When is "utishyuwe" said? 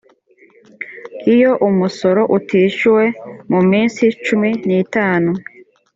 2.37-3.05